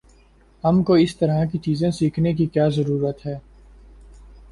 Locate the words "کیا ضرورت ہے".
2.45-3.37